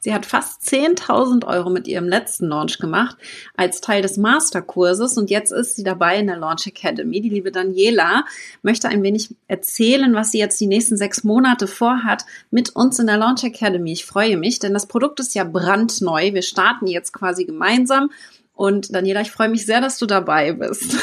[0.00, 3.16] Sie hat fast 10.000 Euro mit ihrem letzten Launch gemacht
[3.56, 7.20] als Teil des Masterkurses und jetzt ist sie dabei in der Launch Academy.
[7.20, 8.24] Die liebe Daniela
[8.62, 13.06] möchte ein wenig erzählen, was sie jetzt die nächsten sechs Monate vorhat mit uns in
[13.06, 13.92] der Launch Academy.
[13.92, 16.32] Ich freue mich, denn das Produkt ist ja brandneu.
[16.32, 18.10] Wir starten jetzt quasi gemeinsam
[18.52, 20.96] und Daniela, ich freue mich sehr, dass du dabei bist.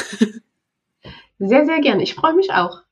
[1.38, 2.00] Sehr, sehr gern.
[2.00, 2.83] Ich freue mich auch.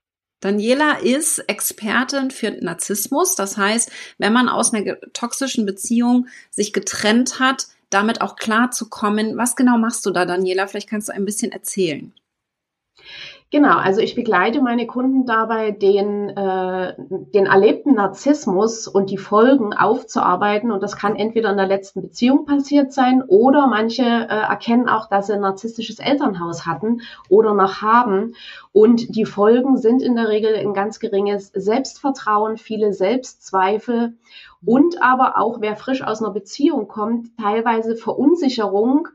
[0.43, 3.37] Daniela ist Expertin für Narzissmus.
[3.37, 8.89] Das heißt, wenn man aus einer toxischen Beziehung sich getrennt hat, damit auch klar zu
[8.89, 9.37] kommen.
[9.37, 10.67] Was genau machst du da, Daniela?
[10.67, 12.13] Vielleicht kannst du ein bisschen erzählen.
[13.53, 19.75] Genau, also ich begleite meine Kunden dabei, den, äh, den erlebten Narzissmus und die Folgen
[19.75, 20.73] aufzuarbeiten.
[20.73, 25.07] Und das kann entweder in der letzten Beziehung passiert sein oder manche äh, erkennen auch,
[25.11, 28.37] dass sie ein narzisstisches Elternhaus hatten oder noch haben.
[28.73, 34.15] Und die Folgen sind in der Regel ein ganz geringes Selbstvertrauen, viele Selbstzweifel
[34.65, 39.09] und aber auch, wer frisch aus einer Beziehung kommt, teilweise Verunsicherung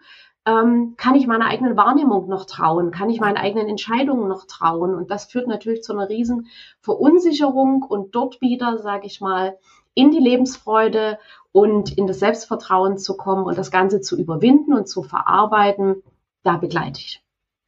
[0.48, 2.92] ähm, kann ich meiner eigenen Wahrnehmung noch trauen?
[2.92, 4.96] Kann ich meinen eigenen Entscheidungen noch trauen?
[4.96, 6.48] Und das führt natürlich zu einer riesen
[6.80, 9.58] Verunsicherung und dort wieder, sage ich mal,
[9.94, 11.20] in die Lebensfreude
[11.52, 16.02] und in das Selbstvertrauen zu kommen und das Ganze zu überwinden und zu verarbeiten,
[16.44, 17.22] da begleite ich.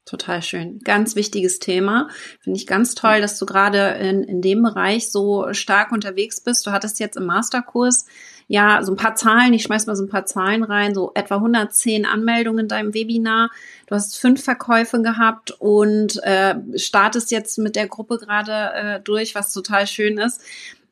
[0.09, 0.79] Total schön.
[0.79, 2.09] Ganz wichtiges Thema.
[2.39, 6.65] Finde ich ganz toll, dass du gerade in, in dem Bereich so stark unterwegs bist.
[6.65, 8.05] Du hattest jetzt im Masterkurs
[8.52, 11.35] ja, so ein paar Zahlen, ich schmeiß mal so ein paar Zahlen rein, so etwa
[11.35, 13.52] 110 Anmeldungen in deinem Webinar.
[13.85, 19.35] Du hast fünf Verkäufe gehabt und äh, startest jetzt mit der Gruppe gerade äh, durch,
[19.35, 20.41] was total schön ist.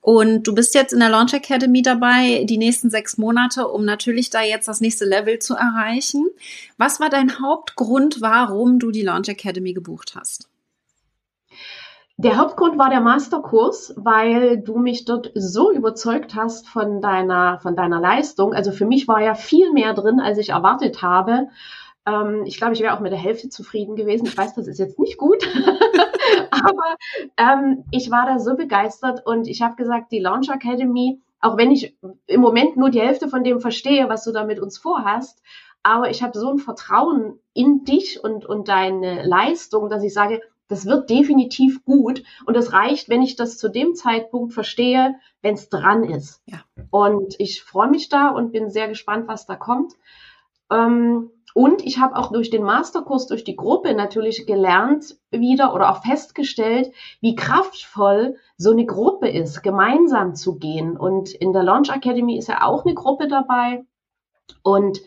[0.01, 4.29] Und du bist jetzt in der Launch Academy dabei, die nächsten sechs Monate, um natürlich
[4.29, 6.27] da jetzt das nächste Level zu erreichen.
[6.77, 10.49] Was war dein Hauptgrund, warum du die Launch Academy gebucht hast?
[12.19, 17.75] Der Hauptgrund war der Masterkurs, weil du mich dort so überzeugt hast von deiner, von
[17.75, 18.55] deiner Leistung.
[18.55, 21.49] Also für mich war ja viel mehr drin, als ich erwartet habe.
[22.07, 24.25] Ähm, ich glaube, ich wäre auch mit der Hälfte zufrieden gewesen.
[24.25, 25.43] Ich weiß, das ist jetzt nicht gut,
[26.51, 26.95] aber
[27.35, 31.69] ähm, ich war da so begeistert und ich habe gesagt, die Launch Academy, auch wenn
[31.69, 35.43] ich im Moment nur die Hälfte von dem verstehe, was du da mit uns vorhast,
[35.83, 40.41] aber ich habe so ein Vertrauen in dich und, und deine Leistung, dass ich sage,
[40.69, 45.53] das wird definitiv gut und es reicht, wenn ich das zu dem Zeitpunkt verstehe, wenn
[45.53, 46.41] es dran ist.
[46.45, 46.59] Ja.
[46.89, 49.93] Und ich freue mich da und bin sehr gespannt, was da kommt.
[50.69, 55.89] Ähm, und ich habe auch durch den Masterkurs, durch die Gruppe natürlich gelernt wieder oder
[55.89, 60.95] auch festgestellt, wie kraftvoll so eine Gruppe ist, gemeinsam zu gehen.
[60.95, 63.83] Und in der Launch Academy ist ja auch eine Gruppe dabei.
[64.61, 64.99] Und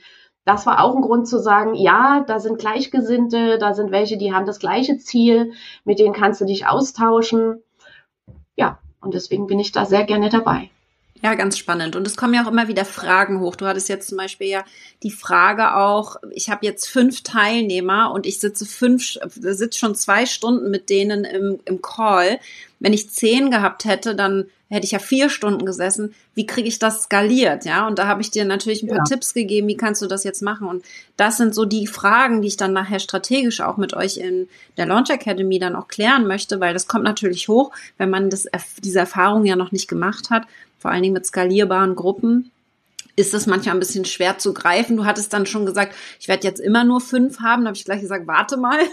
[0.44, 4.34] das war auch ein Grund zu sagen, ja, da sind Gleichgesinnte, da sind welche, die
[4.34, 5.52] haben das gleiche Ziel,
[5.84, 7.62] mit denen kannst du dich austauschen.
[8.56, 10.68] Ja, und deswegen bin ich da sehr gerne dabei.
[11.22, 11.96] Ja, ganz spannend.
[11.96, 13.56] Und es kommen ja auch immer wieder Fragen hoch.
[13.56, 14.64] Du hattest jetzt zum Beispiel ja
[15.02, 20.24] die Frage auch, ich habe jetzt fünf Teilnehmer und ich sitze fünf, sitze schon zwei
[20.24, 22.40] Stunden mit denen im, im Call.
[22.78, 26.14] Wenn ich zehn gehabt hätte, dann hätte ich ja vier Stunden gesessen.
[26.34, 27.64] Wie kriege ich das skaliert?
[27.64, 29.04] Ja, und da habe ich dir natürlich ein paar ja.
[29.04, 30.68] Tipps gegeben, wie kannst du das jetzt machen?
[30.68, 30.84] Und
[31.16, 34.86] das sind so die Fragen, die ich dann nachher strategisch auch mit euch in der
[34.86, 38.46] Launch Academy dann auch klären möchte, weil das kommt natürlich hoch, wenn man das,
[38.78, 40.44] diese Erfahrung ja noch nicht gemacht hat
[40.80, 42.50] vor allen Dingen mit skalierbaren Gruppen,
[43.20, 44.96] ist es manchmal ein bisschen schwer zu greifen.
[44.96, 47.62] Du hattest dann schon gesagt, ich werde jetzt immer nur fünf haben.
[47.62, 48.78] Da habe ich gleich gesagt, warte mal.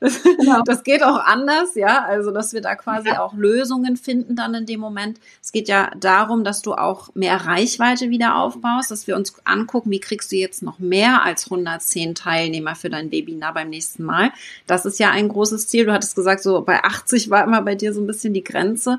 [0.00, 0.62] Das, genau.
[0.62, 2.02] das, geht auch anders, ja.
[2.02, 3.20] Also, dass wir da quasi ja.
[3.20, 5.20] auch Lösungen finden dann in dem Moment.
[5.42, 9.90] Es geht ja darum, dass du auch mehr Reichweite wieder aufbaust, dass wir uns angucken,
[9.90, 14.32] wie kriegst du jetzt noch mehr als 110 Teilnehmer für dein Webinar beim nächsten Mal.
[14.66, 15.84] Das ist ja ein großes Ziel.
[15.84, 18.98] Du hattest gesagt, so bei 80 war immer bei dir so ein bisschen die Grenze.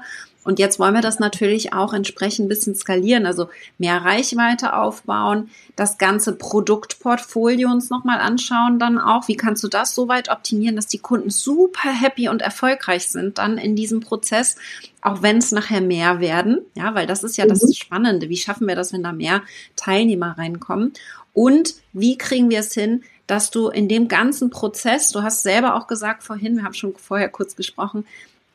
[0.49, 5.51] Und jetzt wollen wir das natürlich auch entsprechend ein bisschen skalieren, also mehr Reichweite aufbauen,
[5.75, 9.27] das ganze Produktportfolio uns nochmal anschauen dann auch.
[9.27, 13.37] Wie kannst du das so weit optimieren, dass die Kunden super happy und erfolgreich sind
[13.37, 14.55] dann in diesem Prozess,
[15.03, 16.61] auch wenn es nachher mehr werden?
[16.73, 17.73] Ja, weil das ist ja das mhm.
[17.73, 18.29] Spannende.
[18.29, 19.43] Wie schaffen wir das, wenn da mehr
[19.75, 20.93] Teilnehmer reinkommen?
[21.31, 25.75] Und wie kriegen wir es hin, dass du in dem ganzen Prozess, du hast selber
[25.75, 28.03] auch gesagt vorhin, wir haben schon vorher kurz gesprochen,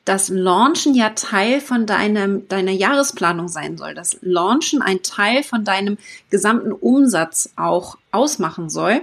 [0.05, 5.65] dass Launchen ja Teil von deinem, deiner Jahresplanung sein soll, dass Launchen ein Teil von
[5.65, 5.97] deinem
[6.31, 9.01] gesamten Umsatz auch ausmachen soll.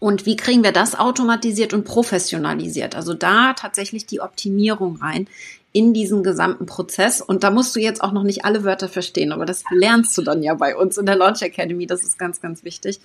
[0.00, 2.94] Und wie kriegen wir das automatisiert und professionalisiert?
[2.94, 5.28] Also da tatsächlich die Optimierung rein
[5.72, 7.20] in diesen gesamten Prozess.
[7.20, 10.22] Und da musst du jetzt auch noch nicht alle Wörter verstehen, aber das lernst du
[10.22, 11.86] dann ja bei uns in der Launch Academy.
[11.86, 13.00] Das ist ganz, ganz wichtig,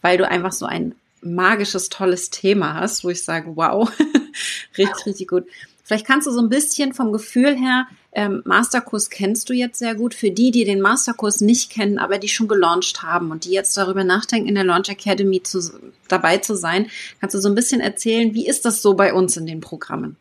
[0.00, 3.90] weil du einfach so ein magisches, tolles Thema hast, wo ich sage, wow,
[4.78, 5.46] richtig, richtig gut.
[5.84, 9.94] Vielleicht kannst du so ein bisschen vom Gefühl her, ähm, Masterkurs kennst du jetzt sehr
[9.94, 10.14] gut.
[10.14, 13.76] Für die, die den Masterkurs nicht kennen, aber die schon gelauncht haben und die jetzt
[13.76, 15.60] darüber nachdenken, in der Launch Academy zu,
[16.08, 16.86] dabei zu sein,
[17.20, 20.16] kannst du so ein bisschen erzählen, wie ist das so bei uns in den Programmen?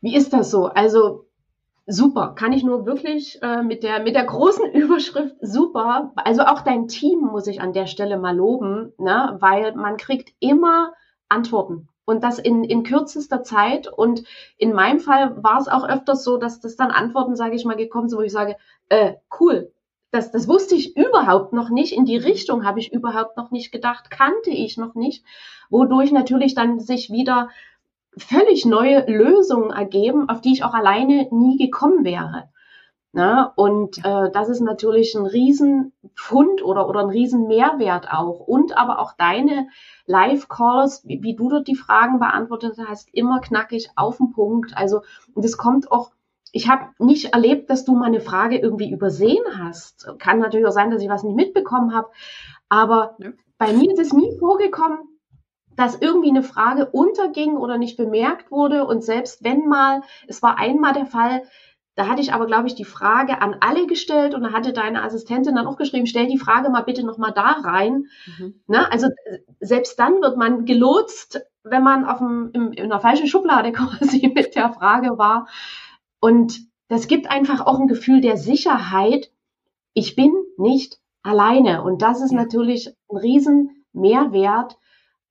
[0.00, 0.66] Wie ist das so?
[0.66, 1.26] Also
[1.86, 6.12] super, kann ich nur wirklich äh, mit der mit der großen Überschrift super.
[6.16, 9.36] Also auch dein Team muss ich an der Stelle mal loben, ne?
[9.40, 10.94] weil man kriegt immer
[11.28, 13.86] Antworten und das in, in kürzester Zeit.
[13.88, 14.24] Und
[14.58, 17.76] in meinem Fall war es auch öfters so, dass das dann Antworten, sage ich mal,
[17.76, 18.56] gekommen sind, wo ich sage,
[18.88, 19.72] äh, cool,
[20.10, 21.92] das, das wusste ich überhaupt noch nicht.
[21.92, 25.24] In die Richtung habe ich überhaupt noch nicht gedacht, kannte ich noch nicht,
[25.70, 27.48] wodurch natürlich dann sich wieder
[28.16, 32.51] völlig neue Lösungen ergeben, auf die ich auch alleine nie gekommen wäre.
[33.14, 38.40] Na, und äh, das ist natürlich ein Riesenpfund oder, oder ein Riesenmehrwert auch.
[38.40, 39.68] Und aber auch deine
[40.06, 44.74] Live-Calls, wie, wie du dort die Fragen beantwortet hast, immer knackig auf den Punkt.
[44.74, 45.02] Also,
[45.34, 46.12] und es kommt auch,
[46.52, 50.08] ich habe nicht erlebt, dass du meine Frage irgendwie übersehen hast.
[50.18, 52.08] Kann natürlich auch sein, dass ich was nicht mitbekommen habe.
[52.70, 53.30] Aber ja.
[53.58, 54.98] bei mir ist es nie vorgekommen,
[55.76, 58.86] dass irgendwie eine Frage unterging oder nicht bemerkt wurde.
[58.86, 61.42] Und selbst wenn mal, es war einmal der Fall,
[61.94, 65.02] da hatte ich aber, glaube ich, die Frage an alle gestellt und da hatte deine
[65.02, 68.06] Assistentin dann auch geschrieben, stell die Frage mal bitte nochmal da rein.
[68.38, 68.62] Mhm.
[68.66, 68.90] Ne?
[68.90, 69.08] Also
[69.60, 74.32] selbst dann wird man gelotst, wenn man auf dem, im, in der falschen Schublade quasi
[74.34, 75.48] mit der Frage war.
[76.18, 79.30] Und das gibt einfach auch ein Gefühl der Sicherheit.
[79.92, 81.82] Ich bin nicht alleine.
[81.82, 84.78] Und das ist natürlich ein riesen Mehrwert,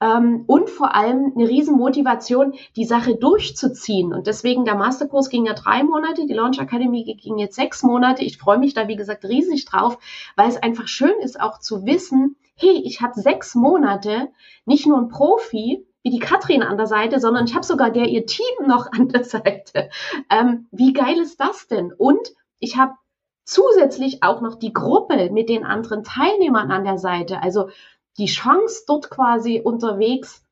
[0.01, 4.13] ähm, und vor allem eine Riesenmotivation, die Sache durchzuziehen.
[4.13, 8.24] Und deswegen der Masterkurs ging ja drei Monate, die Launch Academy ging jetzt sechs Monate.
[8.24, 9.98] Ich freue mich da, wie gesagt, riesig drauf,
[10.36, 14.30] weil es einfach schön ist, auch zu wissen, hey, ich habe sechs Monate
[14.65, 18.07] nicht nur ein Profi, wie die Katrin an der Seite, sondern ich habe sogar der
[18.07, 19.89] ihr Team noch an der Seite.
[20.30, 21.94] Ähm, wie geil ist das denn?
[21.95, 22.94] Und ich habe
[23.45, 27.42] zusätzlich auch noch die Gruppe mit den anderen Teilnehmern an der Seite.
[27.42, 27.69] Also
[28.21, 30.44] die Chance, dort quasi unterwegs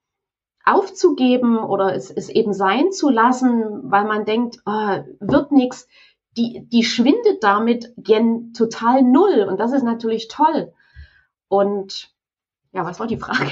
[0.65, 5.87] aufzugeben oder es, es eben sein zu lassen, weil man denkt, oh, wird nichts,
[6.35, 9.45] die, die schwindet damit gen total null.
[9.47, 10.73] Und das ist natürlich toll.
[11.47, 12.11] Und
[12.71, 13.51] ja, was war die Frage?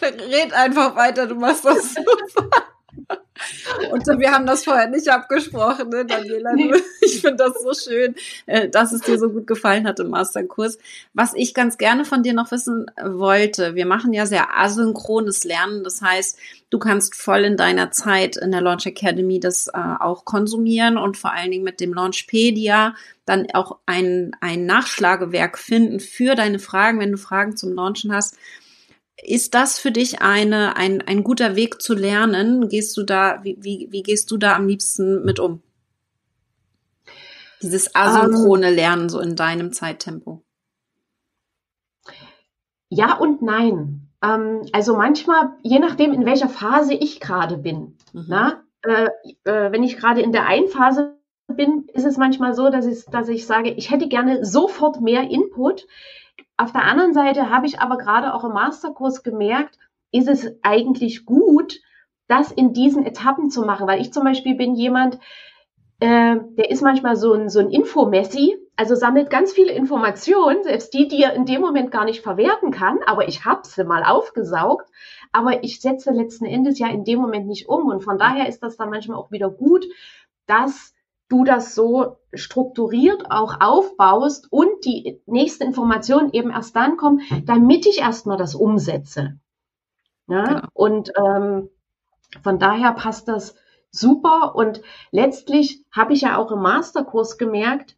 [0.00, 2.50] Red einfach weiter, du machst das super.
[3.90, 6.52] Und wir haben das vorher nicht abgesprochen, ne, Daniela?
[6.54, 6.72] Nee.
[7.00, 8.14] Ich finde das so schön,
[8.46, 10.78] äh, dass es dir so gut gefallen hat im Masterkurs.
[11.14, 15.84] Was ich ganz gerne von dir noch wissen wollte, wir machen ja sehr asynchrones Lernen.
[15.84, 16.38] Das heißt,
[16.70, 21.16] du kannst voll in deiner Zeit in der Launch Academy das äh, auch konsumieren und
[21.16, 22.94] vor allen Dingen mit dem Launchpedia
[23.24, 28.36] dann auch ein, ein Nachschlagewerk finden für deine Fragen, wenn du Fragen zum Launchen hast.
[29.22, 32.68] Ist das für dich eine, ein, ein guter Weg zu lernen?
[32.68, 35.62] Gehst du da, wie, wie, wie gehst du da am liebsten mit um?
[37.62, 40.42] Dieses asynchrone um, Lernen so in deinem Zeittempo.
[42.88, 44.08] Ja und nein.
[44.22, 47.96] Ähm, also manchmal, je nachdem, in welcher Phase ich gerade bin.
[48.12, 48.24] Mhm.
[48.28, 49.08] Na, äh,
[49.44, 53.04] äh, wenn ich gerade in der einen Phase bin, ist es manchmal so, dass ich,
[53.06, 55.86] dass ich sage, ich hätte gerne sofort mehr Input.
[56.58, 59.78] Auf der anderen Seite habe ich aber gerade auch im Masterkurs gemerkt,
[60.10, 61.80] ist es eigentlich gut,
[62.26, 65.18] das in diesen Etappen zu machen, weil ich zum Beispiel bin jemand,
[66.00, 70.92] äh, der ist manchmal so ein, so ein Infomessi, also sammelt ganz viele Informationen, selbst
[70.94, 74.02] die, die er in dem Moment gar nicht verwerten kann, aber ich habe sie mal
[74.02, 74.90] aufgesaugt,
[75.32, 77.86] aber ich setze letzten Endes ja in dem Moment nicht um.
[77.86, 79.86] Und von daher ist das dann manchmal auch wieder gut,
[80.46, 80.92] dass
[81.28, 87.86] du das so strukturiert auch aufbaust und die nächste Information eben erst dann kommt, damit
[87.86, 89.38] ich erstmal das umsetze.
[90.28, 90.44] Ja?
[90.44, 90.68] Genau.
[90.72, 91.68] Und ähm,
[92.42, 93.54] von daher passt das
[93.90, 94.54] super.
[94.54, 97.96] Und letztlich habe ich ja auch im Masterkurs gemerkt,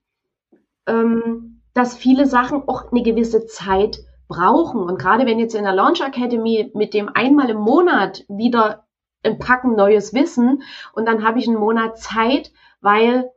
[0.87, 4.83] ähm, dass viele Sachen auch eine gewisse Zeit brauchen.
[4.83, 8.87] Und gerade wenn jetzt in der Launch Academy mit dem einmal im Monat wieder
[9.23, 10.63] ein Packen neues Wissen
[10.95, 13.31] und dann habe ich einen Monat Zeit, weil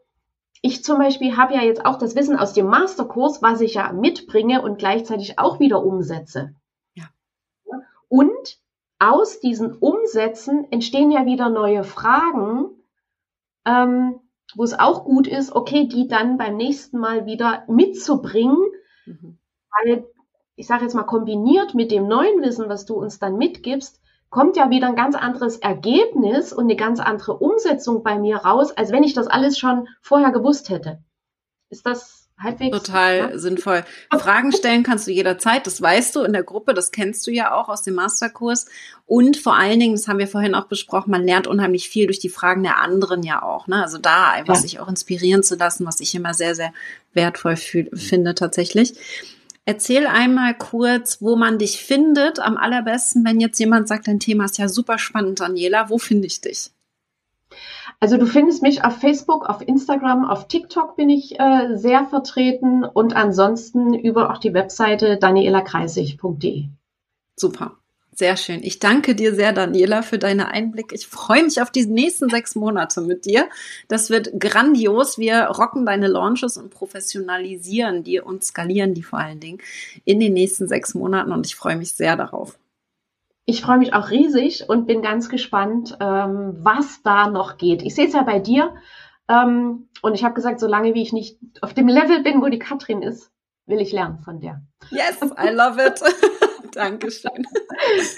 [0.61, 3.91] ich zum Beispiel habe ja jetzt auch das Wissen aus dem Masterkurs, was ich ja
[3.91, 6.55] mitbringe und gleichzeitig auch wieder umsetze.
[6.93, 7.05] Ja.
[8.07, 8.59] Und
[8.99, 12.69] aus diesen Umsätzen entstehen ja wieder neue Fragen,
[13.65, 14.21] ähm,
[14.55, 18.57] wo es auch gut ist, okay, die dann beim nächsten Mal wieder mitzubringen,
[19.05, 19.37] mhm.
[19.83, 20.07] weil
[20.55, 23.99] ich sage jetzt mal, kombiniert mit dem neuen Wissen, was du uns dann mitgibst,
[24.33, 28.71] kommt ja wieder ein ganz anderes Ergebnis und eine ganz andere Umsetzung bei mir raus,
[28.71, 31.03] als wenn ich das alles schon vorher gewusst hätte.
[31.69, 32.75] Ist das halbwegs?
[32.75, 33.37] Total ja?
[33.37, 33.83] sinnvoll.
[34.11, 37.53] Fragen stellen kannst du jederzeit, das weißt du in der Gruppe, das kennst du ja
[37.53, 38.65] auch aus dem Masterkurs.
[39.05, 42.19] Und vor allen Dingen, das haben wir vorhin auch besprochen, man lernt unheimlich viel durch
[42.19, 43.67] die Fragen der anderen ja auch.
[43.67, 43.83] Ne?
[43.83, 44.61] Also da einfach ja.
[44.61, 46.73] sich auch inspirieren zu lassen, was ich immer sehr, sehr
[47.13, 48.95] wertvoll finde tatsächlich.
[49.65, 52.39] Erzähl einmal kurz, wo man dich findet.
[52.39, 56.27] Am allerbesten, wenn jetzt jemand sagt, dein Thema ist ja super spannend, Daniela, wo finde
[56.27, 56.71] ich dich?
[57.99, 62.83] Also du findest mich auf Facebook, auf Instagram, auf TikTok bin ich äh, sehr vertreten
[62.83, 66.65] und ansonsten über auch die Webseite danielakreisig.de.
[67.37, 67.77] Super.
[68.15, 68.61] Sehr schön.
[68.61, 70.93] Ich danke dir sehr, Daniela, für deine Einblicke.
[70.93, 73.49] Ich freue mich auf die nächsten sechs Monate mit dir.
[73.87, 75.17] Das wird grandios.
[75.17, 79.59] Wir rocken deine Launches und professionalisieren die und skalieren die vor allen Dingen
[80.05, 82.59] in den nächsten sechs Monaten und ich freue mich sehr darauf.
[83.45, 87.81] Ich freue mich auch riesig und bin ganz gespannt, ähm, was da noch geht.
[87.81, 88.75] Ich sehe es ja bei dir
[89.27, 92.59] ähm, und ich habe gesagt, solange wie ich nicht auf dem Level bin, wo die
[92.59, 93.31] Katrin ist,
[93.65, 94.61] will ich lernen von der.
[94.91, 95.99] Yes, I love it.
[96.73, 97.45] Dankeschön.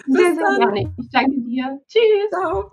[0.07, 0.93] Sehr, sehr gerne.
[0.97, 1.81] Ich danke dir.
[1.87, 2.29] Tschüss.
[2.31, 2.71] Ciao.